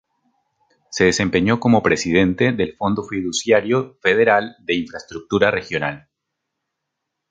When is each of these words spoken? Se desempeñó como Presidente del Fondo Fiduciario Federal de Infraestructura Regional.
Se 0.89 1.03
desempeñó 1.03 1.59
como 1.59 1.83
Presidente 1.83 2.53
del 2.53 2.75
Fondo 2.75 3.03
Fiduciario 3.03 3.99
Federal 4.01 4.55
de 4.57 4.73
Infraestructura 4.73 5.51
Regional. 5.51 6.07